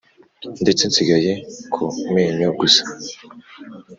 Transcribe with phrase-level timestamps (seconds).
[0.61, 1.33] ndetse nsigaye
[1.73, 2.83] ku menyo gusa